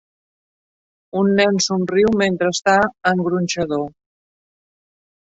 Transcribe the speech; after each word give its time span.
Un 1.19 1.27
nen 1.39 1.59
somriu 1.65 2.15
mentre 2.21 2.49
està 2.53 2.75
en 3.11 3.21
gronxador. 3.27 3.85